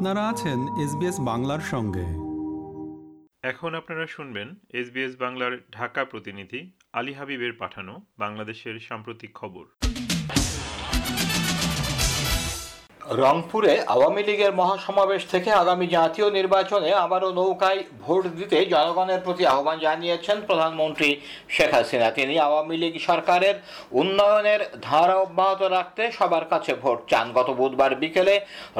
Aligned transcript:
আপনারা 0.00 0.28
আছেন 0.28 0.60
এসবিএস 0.84 1.20
বাংলার 1.20 1.60
সঙ্গে। 1.60 2.06
এখন 3.42 3.74
আপনারা 3.74 4.06
শুনবেন 4.06 4.48
এসবিএস 4.72 5.14
বাংলার 5.16 5.52
ঢাকা 5.72 6.04
প্রতিনিধি 6.04 6.60
আলী 6.92 7.12
হাবিবের 7.12 7.52
পাঠানো 7.52 7.94
বাংলাদেশের 8.18 8.78
সাম্প্রতিক 8.78 9.30
খবর। 9.34 9.64
রংপুরে 13.18 13.72
আওয়ামী 13.94 14.22
লীগের 14.28 14.52
মহাসমাবেশ 14.54 15.22
থেকে 15.32 15.50
আগামী 15.52 15.86
জাতীয় 15.96 16.28
নির্বাচনে 16.30 16.90
আবারও 17.04 17.30
নৌকায় 17.32 17.80
ভোট 18.04 18.22
দিতে 18.38 18.56
জনগণের 18.64 19.20
প্রতি 19.20 19.44
আহ্বান 19.46 19.76
জানিয়েছেন 19.78 20.36
প্রধানমন্ত্রী 20.46 21.08
শেখ 21.48 21.70
হাসিনা। 21.74 22.08
তিনি 22.10 22.34
আওয়ামী 22.38 22.76
লীগ 22.76 22.94
সরকারের 23.08 23.54
উন্নয়নের 24.00 24.60
ধারা 24.82 25.16
অব্যাহত 25.24 25.62
রাখতে 25.76 26.02
সবার 26.18 26.44
কাছে 26.52 26.72
ভোট 26.82 26.98
চান। 27.10 27.26
গত 27.36 27.48
বুধবার 27.50 27.92
বিকেলে 28.02 28.34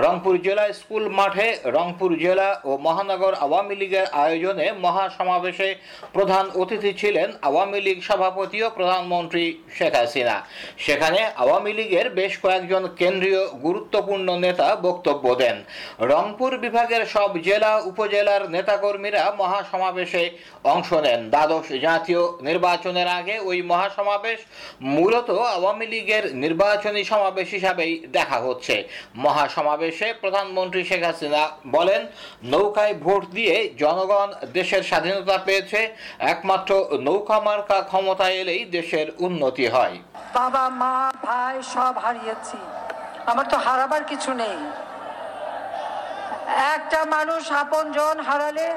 রংপুর 0.05 0.35
জেলা 0.47 0.65
স্কুল 0.73 1.05
মাঠে 1.19 1.47
রংপুর 1.77 2.11
জেলা 2.25 2.49
ও 2.65 2.71
মহানগর 2.87 3.35
আওয়ামী 3.45 3.75
লীগের 3.81 4.07
আয়োজনে 4.25 4.67
মহাসমাবেশে 4.85 5.69
প্রধান 6.13 6.45
অতিথি 6.61 6.93
ছিলেন 7.01 7.29
আওয়ামী 7.49 7.81
লীগ 7.87 7.99
সভাপতি 8.09 8.59
ও 8.63 8.69
প্রধানমন্ত্রী 8.79 9.45
শেখ 9.77 9.93
হাসিনা। 10.01 10.37
সেখানে 10.85 11.21
আওয়ামী 11.43 11.73
লীগের 11.79 12.07
বেশ 12.19 12.33
কয়েকজন 12.45 12.83
কেন্দ্রীয় 13.01 13.43
গুরুত্বপূর্ণ 13.67 14.20
নেতা 14.29 14.77
বক্তব্য 14.77 15.25
দেন। 15.35 15.57
রংপুর 16.01 16.53
বিভাগের 16.59 17.03
সব 17.07 17.31
জেলা 17.43 17.73
উপজেলার 17.91 18.51
নেতাকর্মীরা 18.51 19.23
মহাসমাবেশে 19.39 20.31
অংশ 20.65 20.93
নেন। 20.93 21.21
দ্বাদশ 21.31 21.67
জাতীয় 21.83 22.23
নির্বাচনের 22.43 23.09
আগে 23.09 23.35
ওই 23.39 23.63
মহাসমাবেশ 23.63 24.39
মূলত 24.81 25.31
আওয়ামী 25.31 25.87
লীগের 25.87 26.35
নির্বাচনী 26.35 27.05
সমাবেশ 27.05 27.49
হিসাবেই 27.51 27.93
দেখা 28.13 28.39
হচ্ছে। 28.41 28.85
মহাসমাবেশে 29.17 30.09
প্রধানমন্ত্রী 30.21 30.85
শেখ 30.85 31.03
হাসিনা 31.05 31.43
বলেন, 31.67 32.07
নৌকায় 32.45 32.95
ভোট 32.95 33.23
দিয়ে 33.31 33.55
জনগণ 33.79 34.29
দেশের 34.53 34.83
স্বাধীনতা 34.83 35.39
পেয়েছে। 35.39 35.81
একমাত্র 36.19 36.71
নৌকা 37.01 37.41
মার্কা 37.41 37.79
ক্ষমতায় 37.83 38.35
এলেই 38.35 38.65
দেশের 38.65 39.07
উন্নতি 39.19 39.67
হয়। 39.67 39.97
বাবা, 40.35 40.69
মা, 40.81 41.13
ভাই, 41.23 41.63
সব 41.75 41.95
হারিয়েছি। 41.99 42.59
আমার 43.27 43.47
তো 43.53 43.57
হারাবার 43.67 44.03
কিছু 44.11 44.31
নেই। 44.43 44.59
একটা 46.75 47.01
মানুষ 47.17 47.43
আপন 47.63 47.85
জন 47.97 48.17
হারালে 48.29 48.69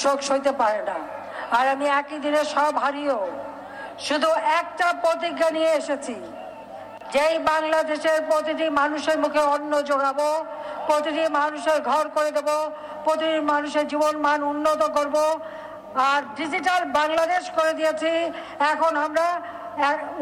শোক 0.00 0.18
সইতে 0.28 0.52
পারে 0.60 0.82
না। 0.90 0.98
আর 1.58 1.64
আমি 1.74 1.86
একই 2.00 2.18
দিনে 2.24 2.42
সব 2.54 2.72
হারিয়েও 2.82 3.22
শুধু 4.06 4.28
একটা 4.60 4.86
প্রতিজ্ঞা 5.02 5.48
নিয়ে 5.56 5.72
এসেছি। 5.80 6.16
যেই 7.14 7.34
বাংলাদেশের 7.52 8.18
প্রতিটি 8.30 8.66
মানুষের 8.80 9.18
মুখে 9.24 9.42
অন্ন 9.54 9.72
যোগাবো 9.90 10.28
প্রতিটি 10.86 11.22
মানুষের 11.38 11.78
ঘর 11.90 12.04
করে 12.16 12.30
দেব, 12.36 12.48
প্রতিটি 13.04 13.40
মানুষের 13.52 13.84
জীবন 13.92 14.14
মান 14.26 14.40
উন্নত 14.52 14.82
করব, 14.96 15.16
আর 16.10 16.20
ডিজিটাল 16.38 16.82
বাংলাদেশ 16.98 17.44
করে 17.56 17.72
দিয়েছি, 17.78 18.12
এখন 18.72 18.92
আমরা 19.06 19.26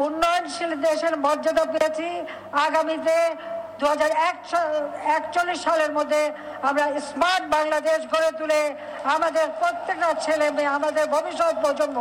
উন্নয়নশীল 0.05 0.71
দেশের 0.87 1.13
মর্যাদা 1.25 1.65
পেয়েছি। 1.73 2.07
আগামীতে 2.65 3.17
দু 3.79 3.85
একচল্লিশ 5.17 5.59
সালের 5.67 5.91
মধ্যে 5.97 6.21
আমরা 6.69 6.85
স্মার্ট 7.09 7.43
বাংলাদেশ 7.55 7.99
গড়ে 8.13 8.31
তুলে 8.39 8.59
আমাদের 9.15 9.45
প্রত্যেকটা 9.59 10.09
ছেলে 10.25 10.47
মেয়ে, 10.55 10.73
আমাদের 10.77 11.05
ভবিষ্যৎ 11.15 11.55
প্রজন্ম 11.63 11.97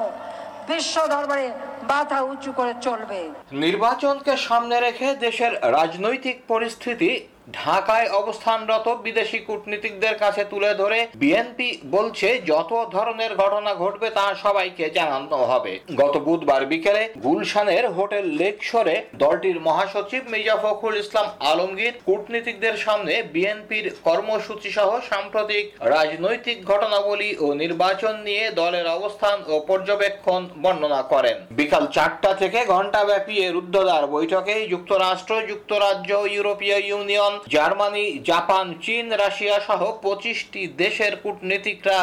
বিশ্ব 0.68 0.96
দরবারে 1.14 1.46
মাথা 1.90 2.18
উঁচু 2.32 2.50
করে 2.58 2.72
চলবে। 2.86 3.20
নির্বাচনকে 3.64 4.32
সামনে 4.46 4.76
রেখে 4.86 5.08
দেশের 5.24 5.52
রাজনৈতিক 5.76 6.36
পরিস্থিতি 6.52 7.10
ঢাকায় 7.52 8.08
অবস্থানরত 8.20 8.86
বিদেশি 9.06 9.38
কূটনীতিকদের 9.38 10.14
কাছে 10.18 10.42
তুলে 10.44 10.70
ধরে 10.74 10.98
বিএনপি 11.16 11.68
বলছে, 11.90 12.28
যত 12.50 12.72
ধরনের 12.96 13.32
ঘটনা 13.36 13.72
ঘটবে 13.74 14.08
তা 14.10 14.26
সবাইকে 14.44 14.84
জানানো 14.90 15.40
হবে। 15.52 15.72
গত 16.00 16.14
বুধবার 16.26 16.62
বিকেলে 16.66 17.02
গুলশানের 17.24 17.84
হোটেল 17.96 18.24
লেকশোরে 18.40 18.96
দলটির 19.14 19.58
মহাসচিব 19.60 20.22
মির্জা 20.32 20.56
ফখরুল 20.62 20.96
ইসলাম 21.02 21.26
আলমগীর 21.50 21.94
কূটনীতিকদের 22.06 22.74
সামনে 22.76 23.14
বিএনপির 23.34 23.86
কর্মসূচি 24.06 24.70
সহ 24.76 24.90
সাম্প্রতিক 25.10 25.64
রাজনৈতিক 25.94 26.58
ঘটনাবলী 26.70 27.30
ও 27.44 27.46
নির্বাচন 27.62 28.14
নিয়ে 28.26 28.44
দলের 28.60 28.86
অবস্থান 28.98 29.36
ও 29.52 29.54
পর্যবেক্ষণ 29.70 30.42
বর্ণনা 30.62 31.02
করেন। 31.12 31.36
বিকাল 31.58 31.84
চারটা 31.96 32.30
থেকে 32.34 32.58
ঘণ্টাব্যাপী 32.74 33.34
এ 33.46 33.48
রুদ্ধদ্বার 33.50 34.04
বৈঠকে 34.06 34.54
যুক্তরাষ্ট্র, 34.72 35.32
যুক্তরাজ্য, 35.50 36.10
ইউরোপীয় 36.34 36.78
ইউনিয়ন 36.90 37.34
জার্মানি, 37.54 38.04
জাপান, 38.30 38.66
চীন, 38.84 39.04
রাশিয়া 39.22 39.56
সহ 39.68 39.80
পঁচিশটি 40.04 40.62
দেশের 40.82 41.12
কূটনীতিকরা 41.22 41.98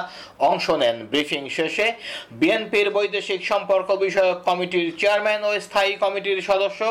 অংশ 0.49 0.65
নেন। 0.81 0.97
ব্রিফিং 1.11 1.41
শেষে 1.57 1.87
বিএনপির 2.39 2.87
বৈদেশিক 2.95 3.41
সম্পর্ক 3.51 3.87
বিষয়ক 4.05 4.37
কমিটির 4.47 4.87
চেয়ারম্যান 4.99 5.41
ও 5.49 5.51
স্থায়ী 5.65 5.93
কমিটির 6.03 6.39
সদস্য 6.49 6.81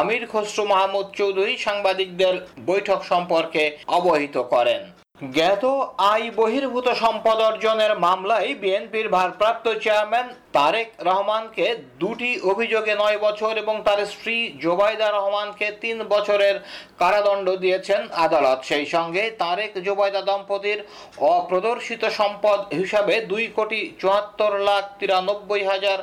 আমির 0.00 0.24
খসরু 0.32 0.62
মাহমুদ 0.72 1.06
চৌধুরী 1.18 1.54
সাংবাদিকদের 1.66 2.34
বৈঠক 2.70 3.00
সম্পর্কে 3.12 3.62
অবহিত 3.98 4.36
করেন। 4.52 4.82
জ্ঞাত 5.22 5.64
আয় 6.12 6.26
বহির্ভূত 6.36 6.86
সম্পদ 6.92 7.38
অর্জনের 7.40 7.92
মামলায় 7.98 8.50
বিএনপির 8.54 9.06
ভারপ্রাপ্ত 9.08 9.66
চেয়ারম্যান 9.84 10.26
তারেক 10.52 10.88
রহমানকে 11.00 11.66
দুটি 11.98 12.30
অভিযোগে 12.42 12.94
নয় 12.94 13.18
বছর 13.18 13.52
এবং 13.56 13.74
তার 13.84 14.00
স্ত্রী 14.06 14.36
জোবাইদা 14.62 15.08
রহমানকে 15.10 15.66
তিন 15.80 15.96
বছরের 16.08 16.56
কারাদণ্ড 16.98 17.46
দিয়েছেন 17.56 18.00
আদালত। 18.16 18.58
সেই 18.64 18.86
সঙ্গে 18.86 19.22
তারেক 19.38 19.72
জোবাইদা 19.84 20.22
দম্পতির 20.22 20.78
অপ্রদর্শিত 21.34 22.02
সম্পদ 22.10 22.58
হিসাবে 22.74 23.14
দুই 23.20 23.44
কোটি 23.56 23.80
চুয়াত্তর 24.00 24.52
লাখ 24.58 24.84
তিরানব্বই 24.98 25.62
হাজার 25.64 25.98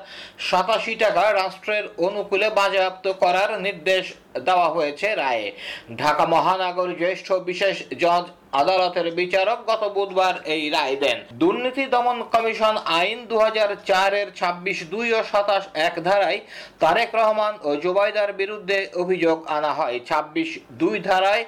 সাতাশি 0.49 0.93
টাকা 0.95 1.23
রাষ্ট্রের 1.33 1.85
অনুকূলে 1.97 2.47
বাজেয়াপ্ত 2.49 3.05
করার 3.13 3.49
নির্দেশ 3.61 4.03
দেওয়া 4.45 4.67
হয়েছে 4.69 5.07
রায়ে। 5.15 5.47
ঢাকা 5.97 6.25
মহানগর 6.25 6.89
জ্যেষ্ঠ 6.97 7.27
বিশেষ 7.49 7.77
জজ 7.97 8.25
আদালতের 8.53 9.07
বিচারক 9.11 9.59
গত 9.69 9.83
বুধবার 9.95 10.35
এই 10.53 10.63
রায় 10.69 10.95
দেন। 11.03 11.17
দুর্নীতি 11.41 11.83
দমন 11.93 12.17
কমিশন 12.33 12.75
আইন 12.99 13.19
দু 13.29 13.37
চারের 13.89 14.27
ছাব্বিশ 14.39 14.77
দুই 14.93 15.07
ও 15.13 15.21
সাতাশ 15.31 15.63
এক 15.87 15.95
ধারায় 16.07 16.39
তারেক 16.79 17.09
রহমান 17.15 17.53
ও 17.67 17.69
জুবাইদার 17.75 18.31
বিরুদ্ধে 18.33 18.79
অভিযোগ 19.03 19.37
আনা 19.47 19.71
হয়। 19.73 19.97
ছাব্বিশ 20.09 20.49
দুই 20.81 20.95
ধারায় 20.99 21.43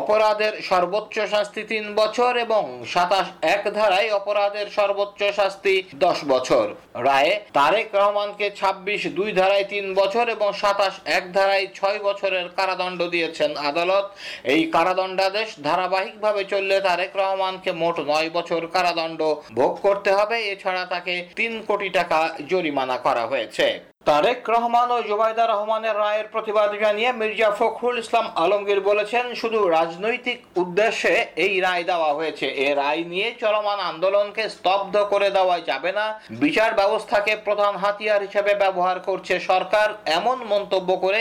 অপরাধের 0.00 0.54
সর্বোচ্চ 0.62 1.16
শাস্তি 1.34 1.62
তিন 1.72 1.84
বছর 1.94 2.32
এবং 2.36 2.64
সাতাশ 2.94 3.26
এক 3.54 3.62
ধারায় 3.78 4.08
অপরাধের 4.18 4.66
সর্বোচ্চ 4.70 5.20
শাস্তি 5.38 5.74
দশ 6.04 6.18
বছর। 6.24 6.66
রায়ে 7.08 7.32
তারেক 7.52 7.88
রহমানকে 7.94 8.46
ছাব্বিশ 8.60 9.00
দুই 9.18 9.30
ধারায় 9.32 9.66
তিন 9.72 9.86
বছর 9.94 10.24
এবং 10.36 10.48
সাতাশ 10.52 10.94
এক 11.18 11.24
ধারায় 11.32 11.66
ছয় 11.74 11.98
বছরের 11.98 12.46
কারাদণ্ড 12.56 13.00
দিয়েছেন 13.14 13.50
আদালত। 13.70 14.06
এই 14.52 14.62
কারাদণ্ডাদেশ 14.74 15.48
ধারাবাহিকভাবে 15.68 16.41
চললে 16.50 16.76
তারেক 16.80 17.12
রহমানকে 17.16 17.70
মোট 17.72 17.96
নয় 18.10 18.30
বছর 18.30 18.60
কারাদণ্ড 18.74 19.20
ভোগ 19.54 19.72
করতে 19.86 20.10
হবে। 20.12 20.36
এছাড়া 20.52 20.84
তাকে 20.84 21.14
তিন 21.36 21.52
কোটি 21.68 21.88
টাকা 21.88 22.18
জরিমানা 22.50 22.96
করা 22.96 23.24
হয়েছে। 23.26 23.66
তারেক 24.08 24.40
রহমান 24.54 24.88
ও 24.96 24.98
জুবাইদা 25.10 25.44
রহমানের 25.46 25.96
রায়ের 26.04 26.28
প্রতিবাদ 26.34 26.70
জানিয়ে 26.82 27.10
মির্জা 27.20 27.50
ফখরুল 27.58 27.96
ইসলাম 28.02 28.26
আলমগীর 28.42 28.80
বলেছেন, 28.90 29.24
শুধু 29.40 29.58
রাজনৈতিক 29.78 30.38
উদ্দেশ্যে 30.62 31.14
এই 31.44 31.54
রায় 31.66 31.84
দেওয়া 31.90 32.10
হয়েছে। 32.18 32.46
এ 32.66 32.68
রায় 32.80 33.02
নিয়ে 33.12 33.28
চলমান 33.42 33.78
আন্দোলনকে 33.90 34.44
স্তব্ধ 34.56 34.94
করে 35.12 35.28
দেওয়া 35.36 35.56
যাবে 35.70 35.90
না। 35.98 36.06
বিচার 36.42 36.70
ব্যবস্থাকে 36.80 37.32
প্রধান 37.46 37.72
হাতিয়ার 37.82 38.24
হিসেবে 38.26 38.52
ব্যবহার 38.62 38.98
করছে 39.08 39.34
সরকার। 39.50 39.88
এমন 40.18 40.38
মন্তব্য 40.52 40.90
করে 41.04 41.20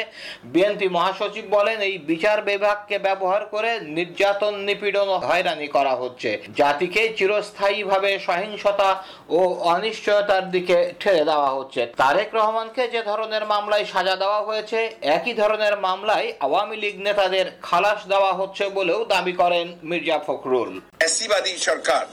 বিএনপি 0.53 0.87
মহাসচিব 0.97 1.45
বলেন, 1.57 1.77
এই 1.89 1.95
বিচার 2.11 2.37
বিভাগকে 2.51 2.97
ব্যবহার 3.07 3.41
করে 3.53 3.71
নির্যাতন, 3.97 4.53
নিপীড়ন 4.67 5.09
হয়রানি 5.27 5.67
করা 5.75 5.93
হচ্ছে। 6.01 6.29
জাতিকে 6.59 7.01
চিরস্থায়ীভাবে 7.17 8.11
সহিংসতা 8.27 8.89
ও 9.37 9.39
অনিশ্চয়তার 9.73 10.45
দিকে 10.55 10.77
ঠেলে 11.01 11.23
দেওয়া 11.29 11.49
হচ্ছে। 11.57 11.81
তারেক 12.03 12.31
রহমান 12.39 12.67
খানকে 12.71 12.95
যে 12.95 13.01
ধরনের 13.11 13.43
মামলায় 13.53 13.85
সাজা 13.93 14.15
দেওয়া 14.23 14.41
হয়েছে, 14.47 14.79
একই 15.17 15.33
ধরনের 15.41 15.75
মামলায় 15.87 16.27
আওয়ামী 16.45 16.75
লীগ 16.83 16.95
নেতাদের 17.07 17.45
খালাস 17.67 17.99
দেওয়া 18.11 18.31
হচ্ছে 18.39 18.63
বলেও 18.77 18.99
দাবি 19.13 19.33
করেন 19.41 19.67
মির্জা 19.89 20.17
ফখরুল। 20.27 20.71
এসিবাদী 21.07 21.53
সরকার, 21.67 22.05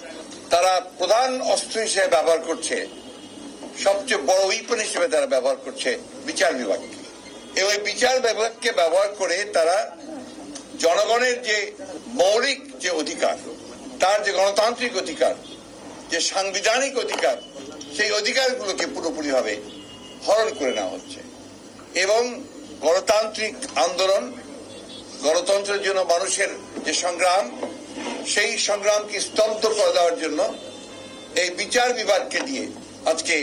তারা 0.52 0.72
প্রধান 0.98 1.30
অস্ত্র 1.54 1.76
হিসেবে 1.86 2.08
ব্যবহার 2.16 2.40
করছে, 2.48 2.76
সবচেয়ে 3.84 4.24
বড় 4.30 4.42
উইপন 4.50 4.78
হিসেবে 4.86 5.06
তারা 5.14 5.26
ব্যবহার 5.34 5.58
করছে 5.64 5.90
বিচার 6.28 6.52
বিভাগকে। 6.60 6.98
এবং 7.60 7.72
বিচার 7.88 8.16
বিভাগকে 8.26 8.70
ব্যবহার 8.80 9.10
করে 9.20 9.36
তারা 9.56 9.76
জনগণের 10.84 11.36
যে 11.48 11.58
মৌলিক 12.20 12.60
যে 12.82 12.90
অধিকার, 13.02 13.36
তার 14.02 14.18
যে 14.26 14.32
গণতান্ত্রিক 14.38 14.94
অধিকার, 15.02 15.34
যে 16.10 16.18
সাংবিধানিক 16.30 16.94
অধিকার, 17.04 17.36
সেই 17.96 18.10
অধিকারগুলোকে 18.20 18.84
পুরোপুরি 18.94 19.30
ভাবে 19.36 19.54
হরণ 19.56 19.77
করে 20.58 20.72
নেওয়া 20.72 20.92
হচ্ছে। 20.94 21.20
এবং 22.04 22.22
গণতান্ত্রিক 22.84 23.54
আন্দোলন, 23.86 24.24
গণতন্ত্রের 25.22 25.82
জন্য 25.82 26.00
মানুষের 26.12 26.50
যে 26.86 26.92
সংগ্রাম, 27.04 27.44
সেই 28.26 28.52
সংগ্রামকে 28.68 29.18
স্তব্ধ 29.20 29.62
করে 29.78 29.92
দেওয়ার 29.92 30.16
জন্য 30.22 30.40
এই 31.42 31.50
বিচার 31.60 31.88
বিভাগকে 31.92 32.38
দিয়ে 32.40 32.64
আজকে 33.10 33.36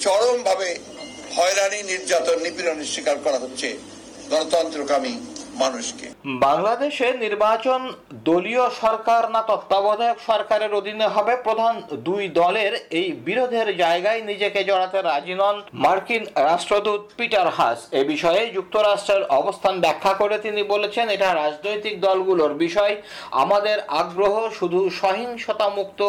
চরমভাবে 0.00 0.68
হয়রানি, 1.36 1.80
নির্যাতন, 1.82 2.38
নিপীড়নের 2.42 2.88
শিকার 2.94 3.16
করা 3.24 3.38
হচ্ছে 3.38 3.68
গণতন্ত্রকামী 4.30 5.14
মানুষকে। 5.54 6.06
বাংলাদেশে 6.24 7.06
নির্বাচন 7.24 7.80
দলীয় 8.12 8.70
সরকার 8.82 9.30
না 9.30 9.42
তত্ত্বাবধায়ক 9.42 10.18
সরকারের 10.26 10.74
অধীনে 10.74 11.06
হবে। 11.06 11.36
প্রধান 11.36 11.74
দুই 12.08 12.28
দলের 12.28 12.72
এই 12.90 13.12
বিরোধের 13.12 13.76
জায়গায় 13.76 14.20
নিজেকে 14.22 14.64
জড়াতে 14.64 15.02
রাজি 15.02 15.34
নন 15.34 15.62
মার্কিন 15.74 16.26
রাষ্ট্রদূত 16.34 17.00
পিটার 17.16 17.48
হাস। 17.48 17.78
এ 17.90 18.02
বিষয়ে 18.04 18.42
যুক্তরাষ্ট্রের 18.52 19.22
অবস্থান 19.22 19.80
ব্যাখ্যা 19.80 20.12
করে 20.14 20.38
তিনি 20.38 20.62
বলেছেন, 20.62 21.08
এটা 21.08 21.34
রাজনৈতিক 21.34 22.00
দলগুলোর 22.00 22.54
বিষয়। 22.54 22.94
আমাদের 23.30 23.76
আগ্রহ 23.88 24.34
শুধু 24.58 24.90
সহিংসতা 24.90 25.68
মুক্ত 25.68 26.00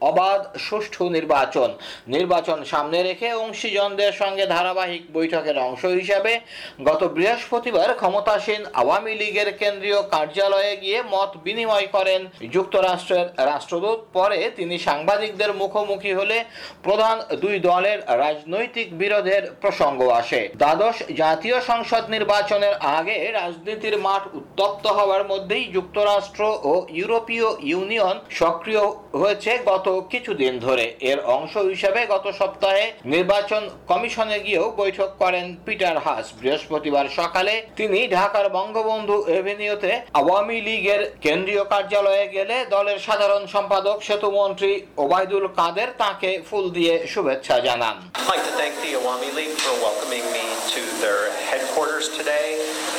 অবাধ 0.00 0.40
সুষ্ঠু 0.58 1.04
নির্বাচন। 1.08 1.70
নির্বাচন 2.08 2.64
সামনে 2.64 3.02
রেখে 3.02 3.32
অংশীজনদের 3.32 4.12
সঙ্গে 4.12 4.46
ধারাবাহিক 4.46 5.02
বৈঠকের 5.12 5.58
অংশ 5.58 5.84
হিসাবে 5.84 6.40
গত 6.84 7.02
বৃহস্পতিবার 7.16 7.88
ক্ষমতাসীন 7.94 8.62
আওয়ামী 8.72 9.14
লীগের 9.14 9.56
কেন্দ্রীয় 9.56 10.02
কার্যালয়ে 10.02 10.76
গিয়ে 10.76 11.02
মত 11.10 11.30
বিনিময় 11.44 11.86
করেন 11.86 12.20
যুক্তরাষ্ট্রের 12.52 13.26
রাষ্ট্রদূত। 13.50 13.98
পরে 14.12 14.50
তিনি 14.56 14.78
সাংবাদিকদের 14.78 15.50
মুখোমুখি 15.54 16.12
হলে 16.12 16.44
প্রধান 16.82 17.16
দুই 17.42 17.58
দলের 17.58 17.98
রাজনৈতিক 18.24 18.98
বিরোধের 18.98 19.42
প্রসঙ্গ 19.60 20.00
আসে। 20.20 20.40
দ্বাদশ 20.56 20.96
জাতীয় 21.16 21.60
সংসদ 21.60 22.02
নির্বাচনের 22.10 22.74
আগে 22.98 23.32
রাজনীতির 23.32 23.96
মাঠ 23.98 24.22
উত্তপ্ত 24.34 24.84
হওয়ার 24.86 25.24
মধ্যেই 25.28 25.64
যুক্তরাষ্ট্র 25.76 26.42
ও 26.70 26.72
ইউরোপীয় 26.88 27.48
ইউনিয়ন 27.70 28.16
সক্রিয় 28.30 28.84
হয়েছে 29.20 29.52
গত 29.66 29.86
কিছুদিন 30.12 30.52
ধরে 30.66 30.86
এর 31.10 31.18
অংশ 31.36 31.54
হিসেবে 31.72 32.00
গত 32.14 32.26
সপ্তাহে 32.40 32.84
নির্বাচন 33.14 33.62
কমিশনে 33.90 34.38
গিয়েও 34.46 34.66
বৈঠক 34.80 35.10
করেন 35.22 35.46
পিটার 35.66 35.96
হাস 36.06 36.24
বৃহস্পতিবার 36.40 37.06
সকালে 37.20 37.54
তিনি 37.78 38.00
ঢাকার 38.08 38.46
বঙ্গবন্ধু 38.58 39.16
এভিনিউতে 39.38 39.92
আওয়ামী 40.20 40.58
লীগের 40.66 41.02
কেন্দ্রীয় 41.24 41.64
কার্যালয়ে 41.72 42.26
গেলে 42.36 42.56
দলের 42.74 42.98
সাধারণ 42.98 43.42
সম্পাদক 43.54 43.96
সেতুমন্ত্রী 44.08 44.72
ওবায়দুল 45.04 45.46
কাদের 45.58 45.88
তাকে 46.02 46.30
ফুল 46.48 46.64
দিয়ে 46.76 46.94
শুভেচ্ছা 47.12 47.56
জানান. 47.66 47.96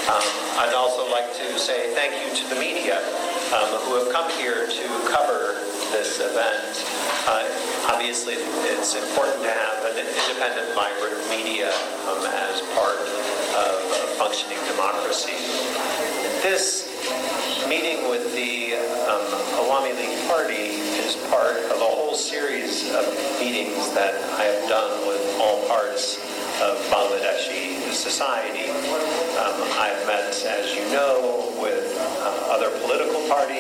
Um, 0.10 0.30
I'd 0.58 0.74
also 0.74 1.04
like 1.12 1.30
to 1.38 1.48
say 1.60 1.80
thank 1.94 2.14
you 2.22 2.30
to 2.40 2.44
the 2.52 2.60
media 2.60 2.98
um, 3.54 3.70
who 3.84 3.92
have 3.94 4.10
come 4.12 4.28
here 4.32 4.66
to 4.68 4.86
cover 5.06 5.69
this 5.92 6.20
event. 6.20 6.86
Uh, 7.28 7.46
obviously, 7.92 8.36
it's 8.68 8.96
important 8.96 9.44
to 9.44 9.52
have 9.52 9.86
an 9.86 9.98
independent, 9.98 10.74
vibrant 10.76 11.20
media 11.30 11.70
um, 12.10 12.26
as 12.26 12.62
part 12.76 13.00
of 13.56 13.76
a 13.84 14.08
functioning 14.20 14.60
democracy. 14.68 15.38
This 16.44 16.88
meeting 17.68 18.10
with 18.10 18.34
the 18.34 18.76
um, 19.08 19.26
Awami 19.62 19.96
League 19.96 20.28
Party 20.28 20.80
is 21.00 21.16
part 21.30 21.58
of 21.72 21.78
a 21.82 21.90
whole 21.90 22.16
series 22.16 22.90
of 22.96 23.06
meetings 23.40 23.92
that 23.94 24.16
I 24.40 24.44
have 24.44 24.70
done 24.70 25.08
with 25.08 25.22
all 25.40 25.68
parts 25.68 26.18
of 26.62 26.78
Bangladeshi 26.92 27.92
society. 27.92 28.70
Um, 29.40 29.60
I've 29.80 30.06
met, 30.08 30.32
as 30.46 30.76
you 30.76 30.84
know, 30.92 31.56
with 31.62 31.96
uh, 31.98 32.54
other 32.56 32.70
political 32.80 33.28
parties. 33.28 33.59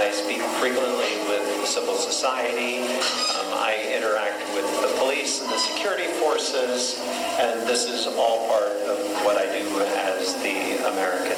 I 0.00 0.10
speak 0.12 0.40
frequently 0.56 1.20
with 1.28 1.68
civil 1.68 1.94
society. 1.94 2.80
Um, 2.80 3.52
I 3.52 3.76
interact 3.94 4.40
with 4.56 4.64
the 4.80 4.88
police 4.96 5.42
and 5.42 5.50
the 5.50 5.58
security 5.58 6.06
forces, 6.24 6.98
and 7.38 7.68
this 7.68 7.84
is 7.84 8.06
all 8.06 8.48
part 8.48 8.72
of 8.88 8.96
what 9.26 9.36
I 9.36 9.44
do 9.44 9.68
as 10.00 10.32
the 10.40 10.88
American 10.88 11.36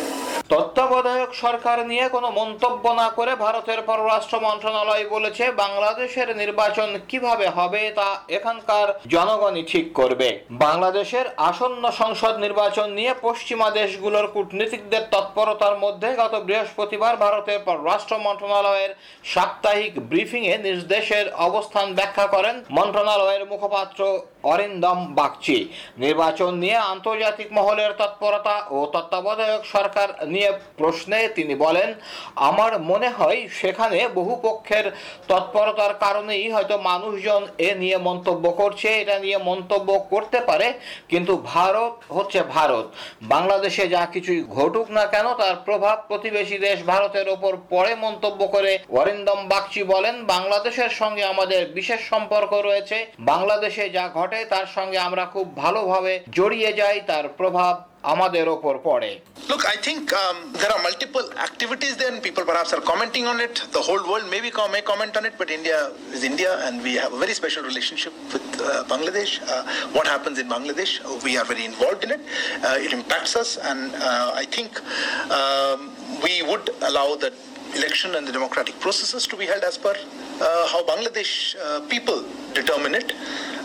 তত্ত্বাবধায়ক 0.52 1.30
সরকার 1.44 1.78
নিয়ে 1.90 2.06
কোনো 2.14 2.28
মন্তব্য 2.40 2.84
না 3.00 3.08
করে 3.18 3.32
ভারতের 3.44 3.80
পররাষ্ট্র 3.88 4.36
মন্ত্রণালয় 4.46 5.04
বলেছে, 5.14 5.44
বাংলাদেশের 5.62 6.28
নির্বাচন 6.42 6.88
কীভাবে 7.10 7.46
হবে 7.58 7.82
তা 7.98 8.08
এখানকার 8.38 8.86
জনগণই 9.14 9.64
ঠিক 9.72 9.86
করবে। 9.98 10.28
বাংলাদেশের 10.64 11.26
আসন্ন 11.50 11.84
সংসদ 12.00 12.34
নির্বাচন 12.44 12.88
নিয়ে 12.98 13.12
পশ্চিমা 13.26 13.68
দেশগুলোর 13.80 14.26
কূটনীতিকদের 14.34 15.02
তৎপরতার 15.14 15.74
মধ্যে 15.84 16.08
গত 16.22 16.34
বৃহস্পতিবার 16.48 17.14
ভারতের 17.24 17.58
পররাষ্ট্র 17.68 18.14
মন্ত্রণালয়ের 18.26 18.92
সাপ্তাহিক 19.32 19.92
ব্রিফিংয়ে 20.10 20.54
নিজ 20.64 20.80
দেশের 20.94 21.26
অবস্থান 21.48 21.86
ব্যাখ্যা 21.98 22.26
করেন 22.34 22.54
মন্ত্রণালয়ের 22.78 23.42
মুখপাত্র 23.52 24.00
অরিন্দম 24.52 24.98
বাগচি। 25.18 25.58
নির্বাচন 26.04 26.50
নিয়ে 26.62 26.78
আন্তর্জাতিক 26.92 27.48
মহলের 27.58 27.90
তৎপরতা 28.00 28.56
ও 28.76 28.78
তত্ত্বাবধায়ক 28.94 29.62
সরকার 29.74 30.08
নিয়ে 30.32 30.41
প্রশ্নে 30.76 31.18
তিনি 31.28 31.54
বলেন, 31.54 31.88
আমার 32.48 32.72
মনে 32.90 33.08
হয় 33.08 33.38
সেখানে 33.60 33.98
বহু 34.18 34.34
পক্ষের 34.42 34.84
তৎপরতার 35.28 35.92
কারণেই 35.94 36.46
হয়তো 36.54 36.74
মানুষজন 36.90 37.42
এ 37.68 37.70
নিয়ে 37.74 37.98
মন্তব্য 38.08 38.44
করছে, 38.50 38.88
এটা 39.02 39.16
নিয়ে 39.18 39.38
মন্তব্য 39.48 39.88
করতে 40.12 40.38
পারে, 40.40 40.68
কিন্তু 41.08 41.32
ভারত 41.54 41.94
হচ্ছে 42.16 42.40
ভারত। 42.56 42.86
বাংলাদেশে 43.22 43.84
যা 43.88 44.02
কিছুই 44.14 44.40
ঘটুক 44.56 44.86
না 44.90 45.04
কেন, 45.06 45.26
তার 45.34 45.56
প্রভাব 45.64 45.96
প্রতিবেশী 46.08 46.56
দেশ 46.58 46.78
ভারতের 46.82 47.26
ওপর 47.28 47.52
পড়ে, 47.70 47.92
মন্তব্য 47.94 48.40
করে 48.46 48.72
অরিন্দম 49.00 49.40
বাগচি 49.48 49.82
বলেন। 49.82 50.14
বাংলাদেশের 50.26 50.92
সঙ্গে 51.00 51.24
আমাদের 51.24 51.60
বিশেষ 51.78 52.00
সম্পর্ক 52.12 52.52
রয়েছে। 52.54 52.96
বাংলাদেশে 53.20 53.84
যা 53.90 54.04
ঘটে, 54.08 54.40
তার 54.44 54.66
সঙ্গে 54.66 54.98
আমরা 54.98 55.24
খুব 55.24 55.46
ভালোভাবে 55.56 56.12
জড়িয়ে 56.30 56.70
যাই, 56.72 56.98
তার 57.10 57.24
প্রভাব 57.28 57.74
আমাদের 58.13 58.45
ওপর 58.55 58.73
পড়ে 58.89 59.11
Look, 59.49 59.63
I 59.75 59.77
think 59.87 60.03
um, 60.21 60.37
there 60.61 60.71
are 60.75 60.81
multiple 60.89 61.25
activities 61.47 61.93
there, 61.99 62.11
and 62.13 62.21
people 62.27 62.43
perhaps 62.51 62.73
are 62.75 62.81
commenting 62.91 63.25
on 63.31 63.37
it. 63.45 63.55
The 63.77 63.83
whole 63.87 64.03
world 64.09 64.25
maybe 64.35 64.49
com- 64.57 64.71
may 64.75 64.81
comment 64.91 65.13
on 65.19 65.23
it, 65.29 65.35
but 65.41 65.49
India 65.57 65.79
is 66.15 66.23
India, 66.31 66.51
and 66.65 66.83
we 66.87 66.93
have 67.01 67.13
a 67.17 67.19
very 67.23 67.35
special 67.41 67.63
relationship 67.71 68.13
with 68.33 68.45
uh, 68.59 68.83
Bangladesh. 68.91 69.31
Uh, 69.41 69.63
what 69.95 70.05
happens 70.13 70.37
in 70.43 70.47
Bangladesh, 70.55 70.93
uh, 70.99 71.07
we 71.27 71.31
are 71.39 71.45
very 71.53 71.65
involved 71.71 72.03
in 72.07 72.11
it. 72.17 72.21
Uh, 72.67 72.85
it 72.85 72.91
impacts 72.99 73.33
us, 73.43 73.49
and 73.69 73.95
uh, 73.95 74.31
I 74.43 74.45
think 74.55 74.71
um, 75.39 75.79
we 76.25 76.35
would 76.49 76.65
allow 76.89 77.09
that 77.23 77.35
election 77.75 78.15
and 78.15 78.27
the 78.27 78.31
democratic 78.31 78.75
processes 78.85 79.25
to 79.27 79.35
be 79.37 79.45
held 79.45 79.63
as 79.63 79.77
per 79.77 79.91
uh, 79.91 80.20
how 80.42 80.84
Bangladesh 80.84 81.56
uh, 81.56 81.80
people 81.88 82.24
determine 82.54 82.94
it. 82.94 83.12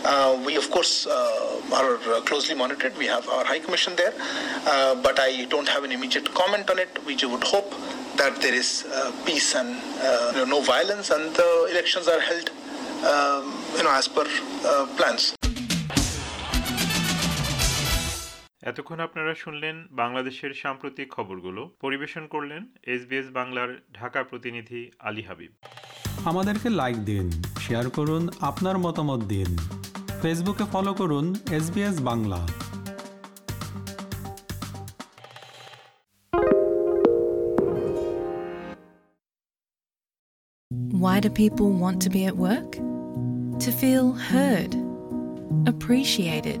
Uh, 0.04 0.40
we, 0.46 0.56
of 0.56 0.70
course, 0.70 1.06
uh, 1.06 1.60
are 1.74 1.96
uh, 1.96 2.20
closely 2.22 2.54
monitored. 2.54 2.96
We 2.96 3.06
have 3.06 3.28
our 3.28 3.44
High 3.44 3.58
Commission 3.58 3.96
there, 3.96 4.14
uh, 4.66 4.94
but 5.02 5.18
I 5.18 5.44
don't 5.46 5.68
have 5.68 5.84
an 5.84 5.92
immediate 5.92 6.32
comment 6.34 6.70
on 6.70 6.78
it. 6.78 6.88
We 7.04 7.16
would 7.26 7.44
hope 7.44 7.70
that 8.16 8.40
there 8.40 8.54
is 8.54 8.84
uh, 8.92 9.12
peace 9.26 9.54
and 9.54 9.76
uh, 10.00 10.32
you 10.34 10.46
know, 10.46 10.58
no 10.58 10.60
violence, 10.62 11.10
and 11.10 11.34
the 11.34 11.68
elections 11.70 12.08
are 12.08 12.20
held, 12.20 12.50
um, 13.04 13.64
you 13.76 13.82
know, 13.82 13.92
as 13.92 14.08
per 14.08 14.26
uh, 14.64 14.86
plans. 14.96 15.34
এতক্ষণ 18.62 19.00
আপনারা 19.00 19.34
শুনলেন 19.34 19.86
বাংলাদেশের 19.90 20.54
সাম্প্রতিক 20.54 21.12
খবরগুলো। 21.12 21.76
পরিবেশন 21.80 22.26
করলেন 22.26 22.66
SBS 22.82 23.26
বাংলার 23.32 23.80
ঢাকা 23.94 24.22
প্রতিনিধি 24.22 24.90
আলী 24.98 25.22
হাবিব। 25.22 25.52
আমাদেরকে 26.24 26.70
লাইক 26.70 26.96
দিন 26.96 27.30
শেয়ার 27.60 27.90
করুন 27.90 28.28
আপনার 28.40 28.78
মতামত 28.78 29.20
দিন। 29.24 29.56
ফেসবুকে 30.22 30.64
ফলো 30.72 30.94
করুন 30.94 31.34
S 31.50 32.00
Bangla. 32.00 32.46
Why 41.04 41.20
do 41.20 41.30
people 41.30 41.70
want 41.84 41.98
to 42.02 42.10
be 42.10 42.22
at 42.30 42.36
work? 42.48 42.70
To 43.64 43.70
feel 43.80 44.06
heard, 44.12 44.72
appreciated, 45.72 46.60